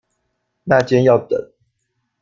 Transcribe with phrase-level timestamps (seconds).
[0.63, 1.53] 那間要等